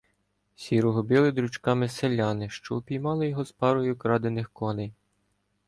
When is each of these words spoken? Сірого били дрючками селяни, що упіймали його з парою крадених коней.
Сірого 0.55 1.03
били 1.03 1.31
дрючками 1.31 1.89
селяни, 1.89 2.49
що 2.49 2.77
упіймали 2.77 3.27
його 3.29 3.45
з 3.45 3.51
парою 3.51 3.97
крадених 3.97 4.49
коней. 4.49 4.93